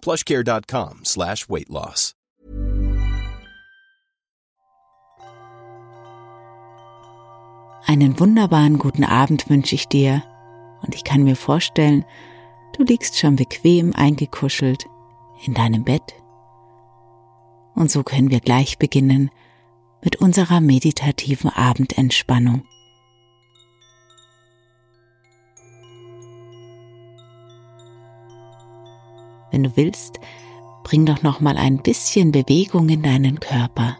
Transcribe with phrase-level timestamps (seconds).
[0.00, 2.14] plushcare.com slash weight loss.
[7.86, 10.22] Einen wunderbaren guten Abend wünsche ich dir
[10.82, 12.04] und ich kann mir vorstellen,
[12.76, 14.84] du liegst schon bequem eingekuschelt
[15.46, 16.14] in deinem Bett.
[17.74, 19.30] Und so können wir gleich beginnen
[20.02, 22.64] mit unserer meditativen Abendentspannung.
[29.58, 30.20] Wenn du willst,
[30.84, 33.96] bring doch noch mal ein bisschen Bewegung in deinen Körper.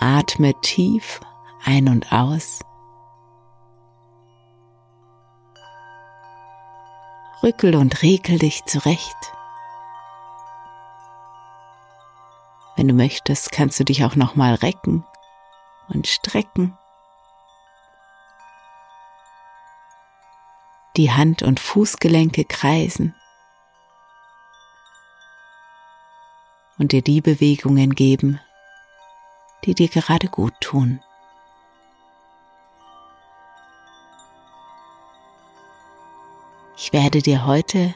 [0.00, 1.18] Atme tief
[1.64, 2.60] ein und aus.
[7.42, 9.32] Rückel und regel dich zurecht.
[12.76, 15.06] Wenn du möchtest, kannst du dich auch noch mal recken
[15.88, 16.76] und strecken.
[20.98, 23.14] Die Hand- und Fußgelenke kreisen.
[26.78, 28.40] Und dir die Bewegungen geben,
[29.64, 31.00] die dir gerade gut tun.
[36.76, 37.94] Ich werde dir heute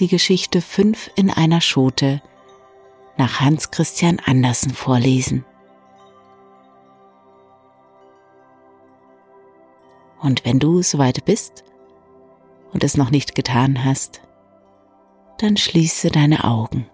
[0.00, 2.20] die Geschichte 5 in einer Schote
[3.16, 5.44] nach Hans Christian Andersen vorlesen.
[10.20, 11.64] Und wenn du soweit bist
[12.72, 14.20] und es noch nicht getan hast,
[15.38, 16.91] dann schließe deine Augen.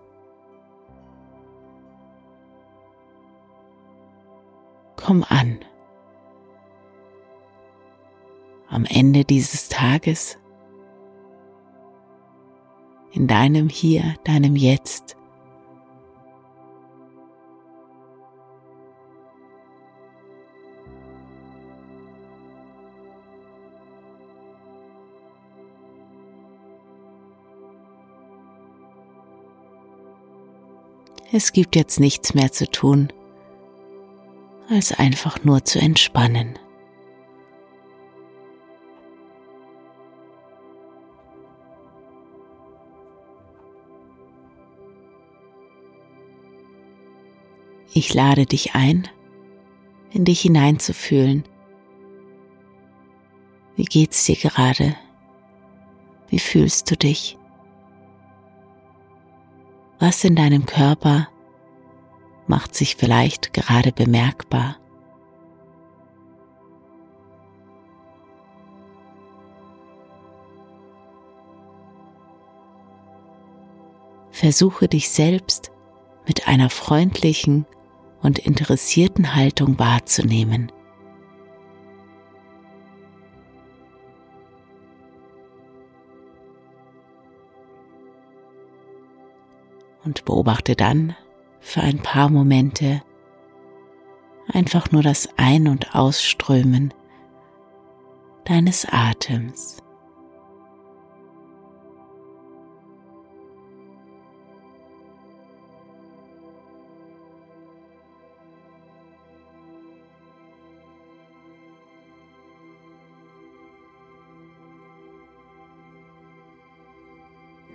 [5.08, 5.58] Komm an.
[8.69, 10.36] Am Ende dieses Tages,
[13.12, 15.16] in deinem Hier, deinem Jetzt,
[31.30, 33.12] Es gibt jetzt nichts mehr zu tun
[34.69, 36.59] als einfach nur zu entspannen.
[47.93, 49.09] Ich lade dich ein,
[50.11, 51.45] in dich hineinzufühlen.
[53.77, 54.95] Wie geht's dir gerade?
[56.29, 57.39] Wie fühlst du dich?
[59.99, 61.29] Was in deinem Körper
[62.48, 64.76] macht sich vielleicht gerade bemerkbar.
[74.31, 75.72] Versuche dich selbst
[76.26, 77.66] mit einer freundlichen
[78.22, 80.70] und interessierten Haltung wahrzunehmen.
[90.04, 91.16] Und beobachte dann,
[91.60, 93.02] für ein paar Momente
[94.52, 96.94] einfach nur das Ein- und Ausströmen
[98.44, 99.78] deines Atems.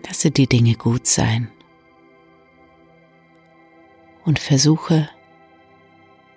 [0.05, 1.51] Lasse die Dinge gut sein
[4.25, 5.09] und versuche,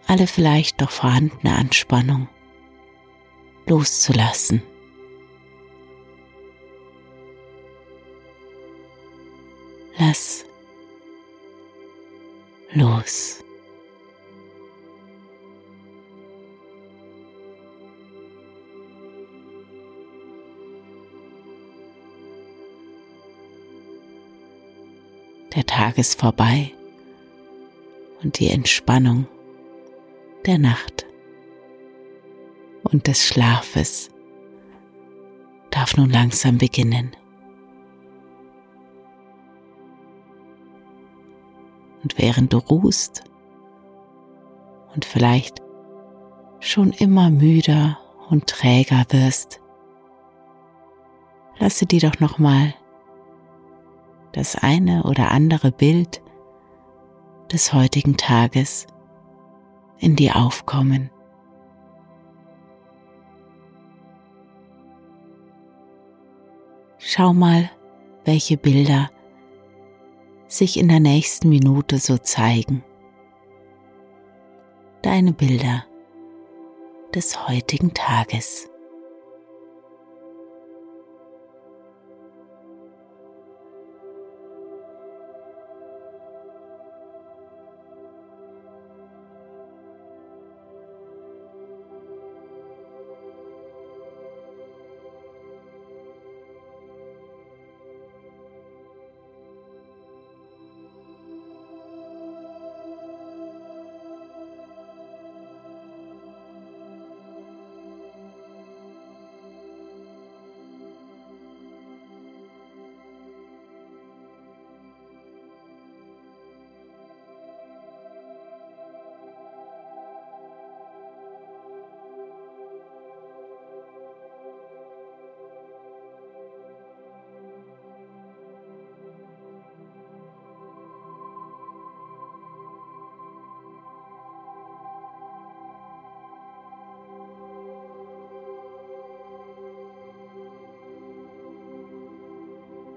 [0.07, 2.29] alle vielleicht doch vorhandene Anspannung
[3.67, 4.63] loszulassen.
[9.99, 10.45] Lass
[12.73, 13.43] los.
[25.55, 26.76] Der Tag ist vorbei
[28.27, 29.29] und die Entspannung
[30.47, 31.07] der Nacht
[32.83, 34.11] und des Schlafes
[35.71, 37.13] darf nun langsam beginnen.
[42.03, 43.23] Und während du ruhst
[44.97, 45.63] und vielleicht
[46.59, 47.97] schon immer müder
[48.29, 49.61] und träger wirst,
[51.61, 52.75] lasse dir doch noch mal
[54.33, 56.23] das eine oder andere Bild
[57.53, 58.87] des heutigen Tages
[59.99, 61.11] in dir aufkommen.
[66.99, 67.71] Schau mal,
[68.25, 69.11] welche Bilder
[70.49, 72.85] sich in der nächsten Minute so zeigen.
[75.03, 75.85] Deine Bilder
[77.15, 78.69] des heutigen Tages.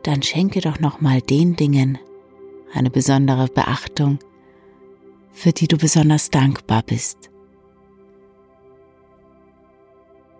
[0.03, 1.97] Dann schenke doch noch mal den Dingen
[2.73, 4.19] eine besondere Beachtung,
[5.31, 7.29] für die du besonders dankbar bist.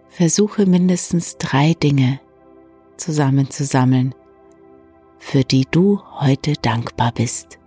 [0.10, 2.20] Versuche mindestens drei Dinge
[2.98, 4.14] zusammenzusammeln,
[5.18, 7.60] für die du heute dankbar bist.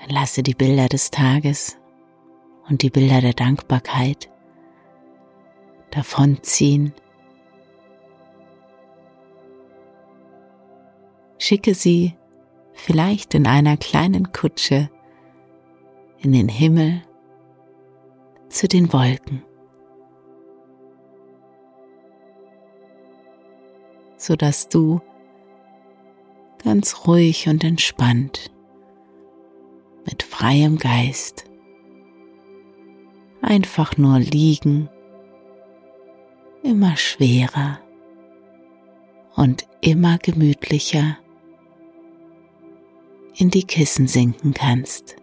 [0.00, 1.76] Dann lasse die Bilder des Tages
[2.68, 4.30] und die Bilder der Dankbarkeit
[5.90, 6.94] davonziehen.
[11.38, 12.14] Schicke sie
[12.72, 14.90] vielleicht in einer kleinen Kutsche
[16.18, 17.02] in den Himmel
[18.48, 19.42] zu den Wolken,
[24.16, 25.00] sodass du
[26.62, 28.50] ganz ruhig und entspannt
[30.04, 31.44] mit freiem Geist.
[33.42, 34.88] Einfach nur liegen,
[36.62, 37.80] immer schwerer
[39.36, 41.16] und immer gemütlicher
[43.36, 45.16] in die Kissen sinken kannst.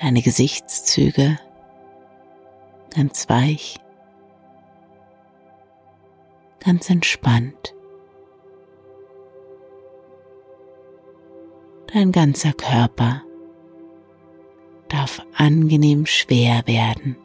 [0.00, 1.38] Deine Gesichtszüge
[2.94, 3.78] ganz weich,
[6.60, 7.74] ganz entspannt.
[11.92, 13.22] Dein ganzer Körper
[14.88, 17.16] darf angenehm schwer werden.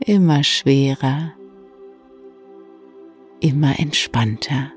[0.00, 1.32] Immer schwerer,
[3.40, 4.70] immer entspannter.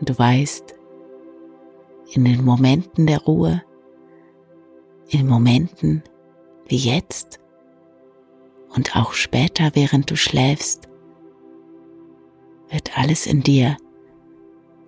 [0.00, 0.74] Du weißt,
[2.12, 3.62] in den Momenten der Ruhe,
[5.08, 6.04] in Momenten
[6.68, 7.40] wie jetzt,
[8.74, 10.88] und auch später, während du schläfst,
[12.70, 13.76] wird alles in dir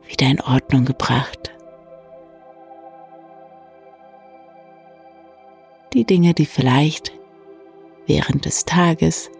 [0.08, 1.52] wieder in Ordnung gebracht.
[5.92, 7.12] Die Dinge, die vielleicht
[8.06, 9.30] während des Tages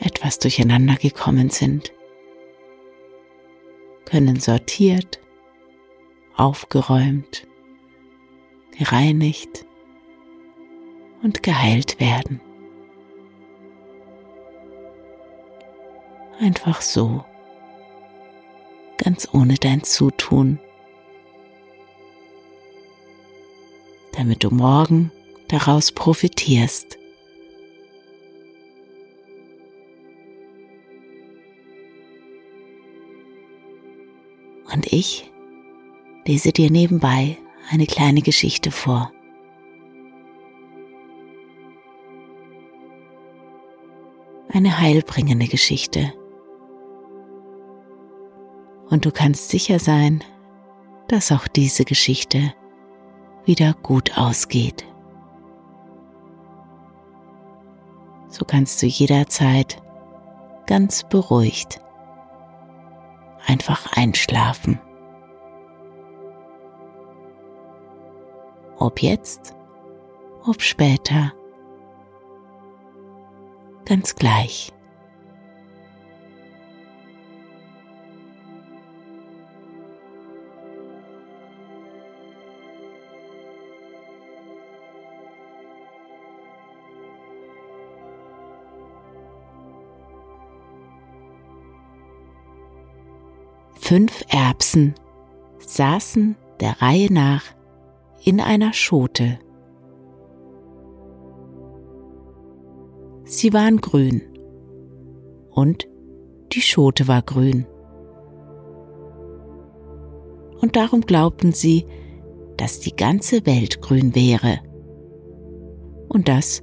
[0.00, 1.92] etwas durcheinander gekommen sind,
[4.04, 5.20] können sortiert,
[6.36, 7.46] aufgeräumt,
[8.78, 9.66] gereinigt
[11.22, 12.40] und geheilt werden.
[16.40, 17.24] einfach so,
[18.96, 20.58] ganz ohne dein Zutun,
[24.16, 25.12] damit du morgen
[25.48, 26.98] daraus profitierst.
[34.72, 35.30] Und ich
[36.26, 37.38] lese dir nebenbei
[37.70, 39.12] eine kleine Geschichte vor.
[44.50, 46.12] Eine heilbringende Geschichte.
[48.90, 50.24] Und du kannst sicher sein,
[51.08, 52.52] dass auch diese Geschichte
[53.44, 54.84] wieder gut ausgeht.
[58.28, 59.82] So kannst du jederzeit
[60.66, 61.80] ganz beruhigt
[63.48, 64.78] einfach einschlafen.
[68.78, 69.56] Ob jetzt,
[70.44, 71.32] ob später,
[73.84, 74.72] ganz gleich.
[93.88, 94.94] Fünf Erbsen
[95.60, 97.44] saßen der Reihe nach
[98.22, 99.38] in einer Schote.
[103.24, 104.20] Sie waren grün
[105.48, 105.88] und
[106.52, 107.66] die Schote war grün.
[110.60, 111.86] Und darum glaubten sie,
[112.58, 114.58] dass die ganze Welt grün wäre.
[116.10, 116.62] Und das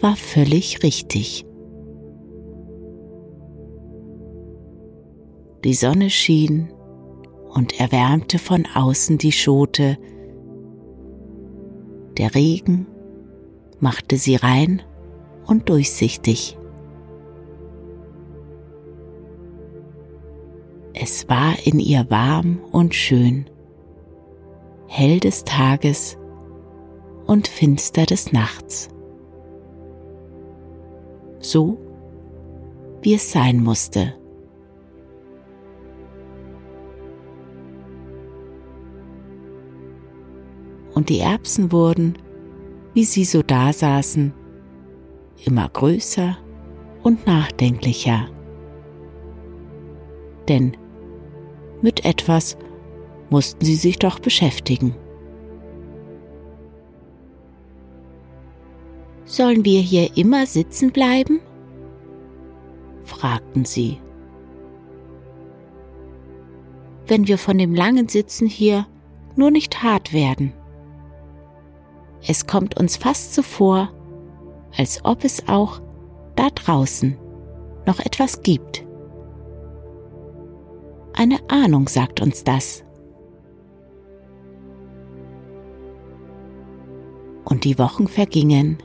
[0.00, 1.44] war völlig richtig.
[5.64, 6.72] Die Sonne schien
[7.48, 9.98] und erwärmte von außen die Schote.
[12.16, 12.86] Der Regen
[13.80, 14.82] machte sie rein
[15.46, 16.56] und durchsichtig.
[20.94, 23.48] Es war in ihr warm und schön,
[24.86, 26.18] hell des Tages
[27.26, 28.88] und finster des Nachts.
[31.40, 31.78] So
[33.02, 34.14] wie es sein musste.
[40.98, 42.18] Und die Erbsen wurden,
[42.92, 44.32] wie sie so dasaßen,
[45.44, 46.36] immer größer
[47.04, 48.28] und nachdenklicher.
[50.48, 50.76] Denn
[51.82, 52.58] mit etwas
[53.30, 54.96] mussten sie sich doch beschäftigen.
[59.24, 61.38] Sollen wir hier immer sitzen bleiben?
[63.04, 63.98] fragten sie.
[67.06, 68.88] Wenn wir von dem langen Sitzen hier
[69.36, 70.54] nur nicht hart werden.
[72.26, 73.90] Es kommt uns fast so vor,
[74.76, 75.80] als ob es auch
[76.36, 77.16] da draußen
[77.86, 78.86] noch etwas gibt.
[81.14, 82.84] Eine Ahnung sagt uns das.
[87.44, 88.78] Und die Wochen vergingen,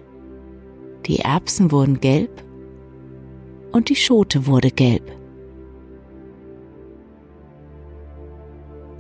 [1.06, 2.44] die Erbsen wurden gelb
[3.74, 5.12] und die Schote wurde gelb.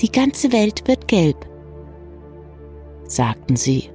[0.02, 1.48] Die ganze Welt wird gelb,
[3.08, 3.90] sagten sie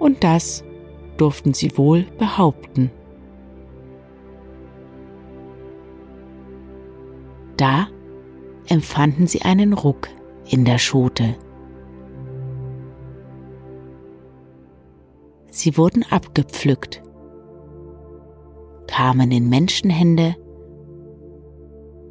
[0.00, 0.64] und das
[1.18, 2.90] durften sie wohl behaupten.
[7.56, 7.88] Da
[8.66, 10.08] empfanden sie einen Ruck
[10.48, 11.36] in der Schote.
[15.50, 17.02] Sie wurden abgepflückt,
[18.86, 20.36] kamen in Menschenhände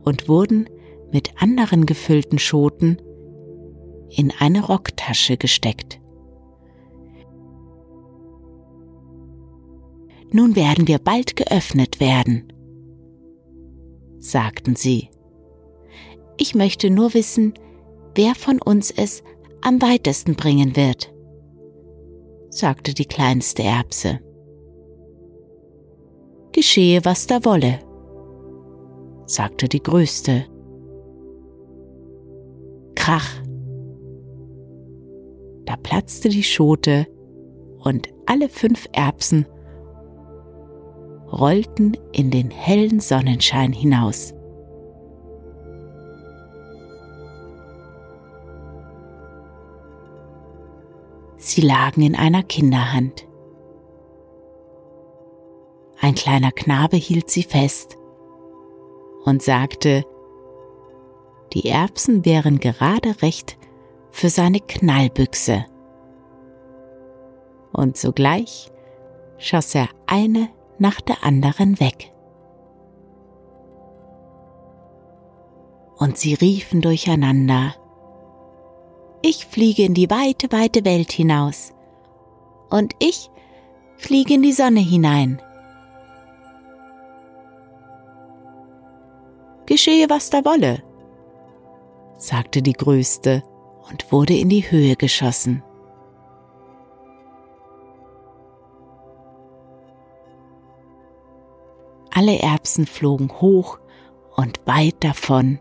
[0.03, 0.69] und wurden
[1.11, 3.01] mit anderen gefüllten Schoten
[4.09, 5.99] in eine Rocktasche gesteckt.
[10.31, 12.53] Nun werden wir bald geöffnet werden,
[14.19, 15.09] sagten sie.
[16.37, 17.53] Ich möchte nur wissen,
[18.15, 19.23] wer von uns es
[19.61, 21.13] am weitesten bringen wird,
[22.49, 24.19] sagte die kleinste Erbse.
[26.51, 27.79] Geschehe, was da wolle,
[29.25, 30.45] sagte die größte.
[32.95, 33.41] Krach.
[35.65, 37.07] Da platzte die Schote
[37.83, 39.45] und alle fünf Erbsen
[41.31, 44.33] rollten in den hellen Sonnenschein hinaus.
[51.37, 53.25] Sie lagen in einer Kinderhand.
[56.01, 57.97] Ein kleiner Knabe hielt sie fest
[59.23, 60.05] und sagte,
[61.53, 63.57] die Erbsen wären gerade recht
[64.11, 65.65] für seine Knallbüchse.
[67.73, 68.71] Und sogleich
[69.37, 72.11] schoss er eine nach der anderen weg.
[75.97, 77.75] Und sie riefen durcheinander,
[79.21, 81.73] ich fliege in die weite, weite Welt hinaus,
[82.69, 83.29] und ich
[83.97, 85.41] fliege in die Sonne hinein.
[89.65, 90.81] Geschehe, was da wolle,
[92.17, 93.43] sagte die größte
[93.89, 95.63] und wurde in die Höhe geschossen.
[102.19, 103.79] Alle Erbsen flogen hoch
[104.35, 105.57] und weit davon,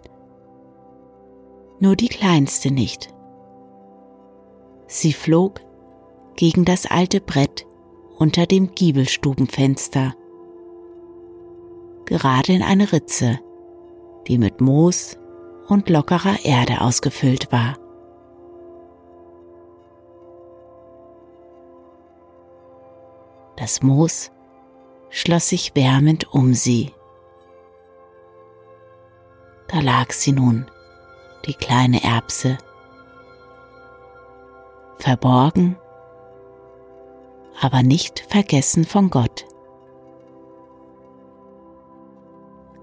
[1.78, 3.14] nur die kleinste nicht.
[4.88, 5.60] Sie flog
[6.34, 7.64] gegen das alte Brett
[8.18, 10.16] unter dem Giebelstubenfenster,
[12.06, 13.38] gerade in eine Ritze,
[14.26, 15.16] die mit Moos
[15.68, 17.78] und lockerer Erde ausgefüllt war.
[23.54, 24.32] Das Moos
[25.10, 26.92] schloss sich wärmend um sie.
[29.68, 30.70] Da lag sie nun,
[31.46, 32.58] die kleine Erbse,
[34.98, 35.76] verborgen,
[37.60, 39.46] aber nicht vergessen von Gott.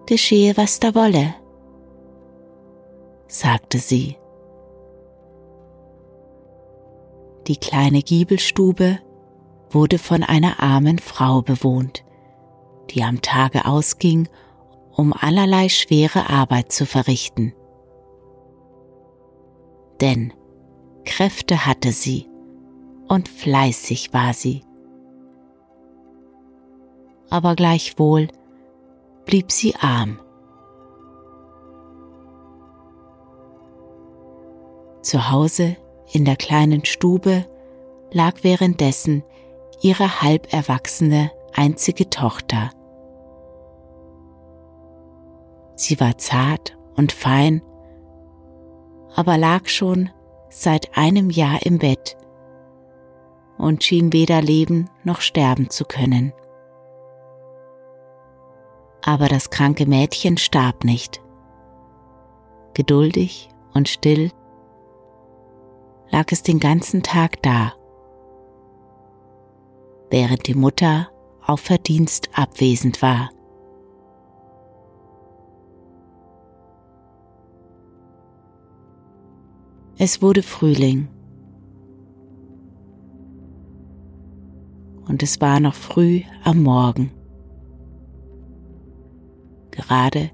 [0.05, 1.33] Geschehe, was da wolle,
[3.27, 4.17] sagte sie.
[7.47, 8.99] Die kleine Giebelstube
[9.69, 12.04] wurde von einer armen Frau bewohnt,
[12.91, 14.27] die am Tage ausging,
[14.91, 17.53] um allerlei schwere Arbeit zu verrichten.
[20.01, 20.33] Denn
[21.05, 22.27] Kräfte hatte sie
[23.07, 24.63] und fleißig war sie.
[27.29, 28.27] Aber gleichwohl
[29.25, 30.19] blieb sie arm.
[35.01, 35.77] Zu Hause
[36.11, 37.45] in der kleinen Stube
[38.11, 39.23] lag währenddessen
[39.81, 42.71] ihre halb erwachsene einzige Tochter.
[45.75, 47.61] Sie war zart und fein,
[49.15, 50.09] aber lag schon
[50.49, 52.17] seit einem Jahr im Bett
[53.57, 56.33] und schien weder leben noch sterben zu können.
[59.03, 61.21] Aber das kranke Mädchen starb nicht.
[62.73, 64.31] Geduldig und still
[66.09, 67.73] lag es den ganzen Tag da,
[70.09, 71.09] während die Mutter
[71.45, 73.29] auf Verdienst abwesend war.
[79.97, 81.07] Es wurde Frühling.
[85.07, 87.11] Und es war noch früh am Morgen.
[89.71, 90.31] Gerade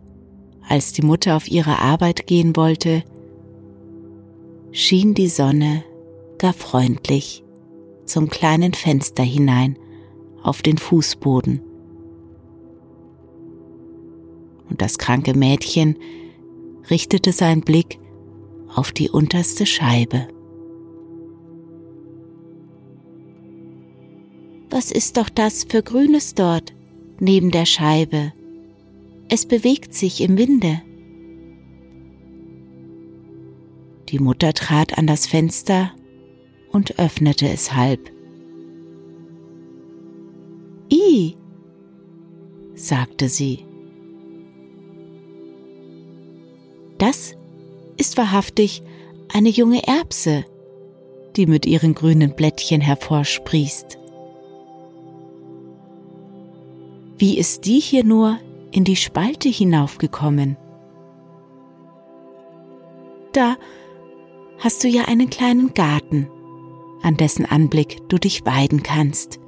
[0.67, 3.03] als die Mutter auf ihre Arbeit gehen wollte,
[4.71, 5.83] schien die Sonne
[6.39, 7.43] gar freundlich
[8.05, 9.77] zum kleinen Fenster hinein
[10.41, 11.61] auf den Fußboden.
[14.69, 15.97] Und das kranke Mädchen
[16.89, 18.00] richtete seinen Blick
[18.73, 20.27] auf die unterste Scheibe.
[24.69, 26.73] Was ist doch das für Grünes dort
[27.19, 28.33] neben der Scheibe?
[29.29, 30.81] Es bewegt sich im Winde.
[34.09, 35.91] Die Mutter trat an das Fenster
[36.71, 38.11] und öffnete es halb.
[40.91, 41.35] I,
[42.75, 43.65] sagte sie.
[46.97, 47.35] Das
[48.01, 48.81] ist wahrhaftig
[49.31, 50.43] eine junge Erbse,
[51.35, 53.99] die mit ihren grünen Blättchen hervorsprießt.
[57.19, 58.39] Wie ist die hier nur
[58.71, 60.57] in die Spalte hinaufgekommen?
[63.33, 63.55] Da
[64.57, 66.27] hast du ja einen kleinen Garten,
[67.03, 69.39] an dessen Anblick du dich weiden kannst.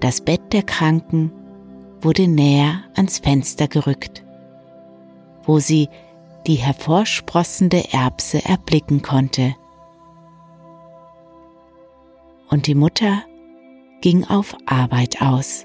[0.00, 1.32] Das Bett der Kranken
[2.00, 4.24] wurde näher ans Fenster gerückt,
[5.44, 5.88] wo sie
[6.46, 9.54] die hervorsprossende Erbse erblicken konnte.
[12.48, 13.22] Und die Mutter
[14.00, 15.64] ging auf Arbeit aus.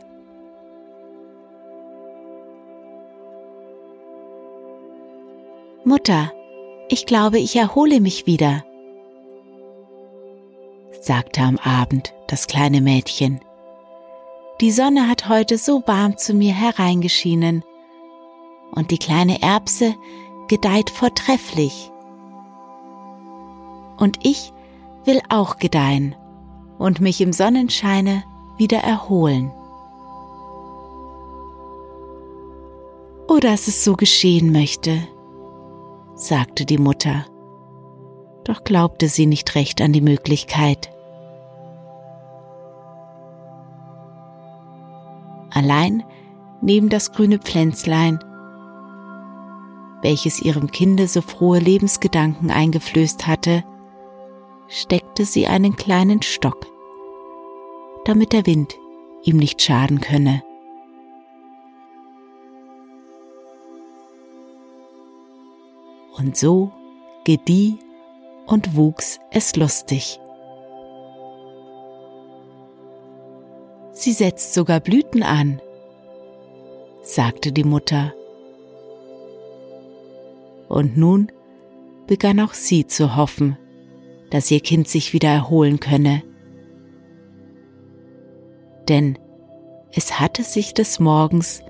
[5.83, 6.31] Mutter,
[6.89, 8.63] ich glaube, ich erhole mich wieder,
[11.01, 13.41] sagte am Abend das kleine Mädchen.
[14.61, 17.63] Die Sonne hat heute so warm zu mir hereingeschienen
[18.73, 19.95] und die kleine Erbse
[20.49, 21.91] gedeiht vortrefflich.
[23.97, 24.53] Und ich
[25.03, 26.15] will auch gedeihen
[26.77, 28.23] und mich im Sonnenscheine
[28.57, 29.51] wieder erholen.
[33.27, 35.07] Oh, dass es so geschehen möchte,
[36.13, 37.25] sagte die Mutter,
[38.43, 40.91] doch glaubte sie nicht recht an die Möglichkeit.
[45.51, 46.03] allein
[46.61, 48.19] neben das grüne Pflänzlein,
[50.01, 53.63] welches ihrem Kinde so frohe Lebensgedanken eingeflößt hatte,
[54.67, 56.65] steckte sie einen kleinen Stock,
[58.05, 58.75] damit der Wind
[59.23, 60.43] ihm nicht schaden könne.
[66.17, 66.71] Und so
[67.23, 67.77] gedieh
[68.45, 70.19] und wuchs es lustig.
[74.01, 75.61] Sie setzt sogar Blüten an,
[77.03, 78.15] sagte die Mutter.
[80.67, 81.31] Und nun
[82.07, 83.59] begann auch sie zu hoffen,
[84.31, 86.23] dass ihr Kind sich wieder erholen könne.
[88.89, 89.19] Denn
[89.91, 91.61] es hatte sich des Morgens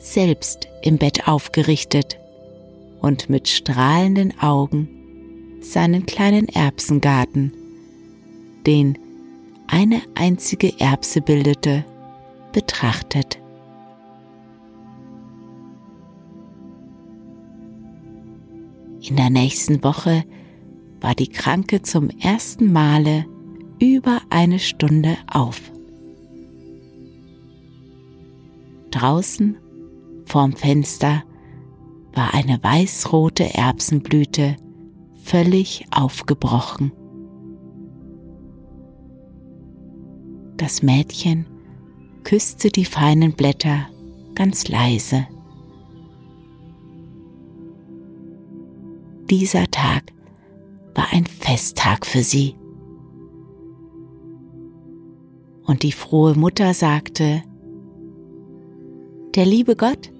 [0.00, 2.18] selbst im Bett aufgerichtet
[3.00, 7.52] und mit strahlenden Augen seinen kleinen Erbsengarten,
[8.66, 8.98] den
[9.68, 11.84] eine einzige Erbse bildete,
[12.52, 13.38] betrachtet.
[19.00, 20.24] In der nächsten Woche
[21.00, 23.26] war die Kranke zum ersten Male
[23.78, 25.60] über eine Stunde auf.
[28.90, 29.58] Draußen
[30.24, 31.22] vorm Fenster
[32.14, 34.56] war eine weißrote Erbsenblüte
[35.22, 36.92] völlig aufgebrochen.
[40.56, 41.46] Das Mädchen
[42.24, 43.88] küsste die feinen Blätter
[44.34, 45.26] ganz leise.
[49.28, 50.12] Dieser Tag
[50.94, 52.54] war ein Festtag für sie.
[55.64, 57.42] Und die frohe Mutter sagte,
[59.34, 60.10] der liebe Gott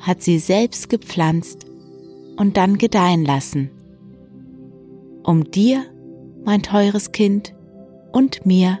[0.00, 1.64] hat sie selbst gepflanzt
[2.36, 3.70] und dann gedeihen lassen,
[5.22, 5.84] um dir,
[6.44, 7.54] mein teures Kind,
[8.12, 8.78] und mir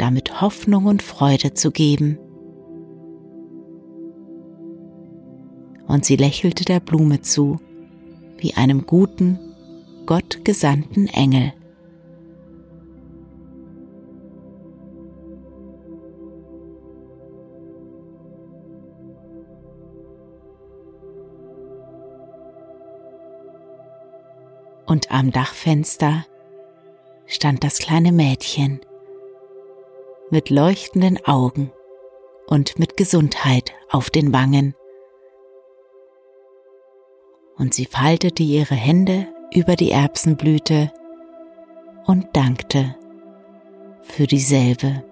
[0.00, 2.18] damit Hoffnung und Freude zu geben.
[5.86, 7.58] Und sie lächelte der Blume zu,
[8.38, 9.38] wie einem guten,
[10.06, 11.52] gottgesandten Engel.
[24.86, 26.24] Und am Dachfenster
[27.26, 28.80] stand das kleine Mädchen
[30.30, 31.72] mit leuchtenden Augen
[32.46, 34.74] und mit Gesundheit auf den Wangen.
[37.56, 40.92] Und sie faltete ihre Hände über die Erbsenblüte
[42.06, 42.96] und dankte
[44.02, 45.04] für dieselbe.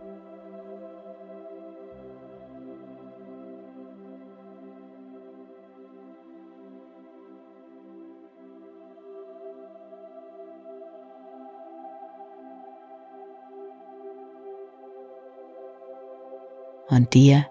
[16.98, 17.46] Und dir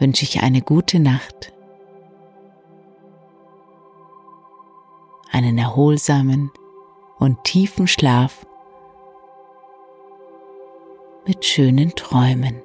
[0.00, 1.52] wünsche ich eine gute Nacht
[5.30, 6.50] einen erholsamen
[7.20, 8.44] und tiefen Schlaf
[11.28, 12.60] mit schönen Träumen.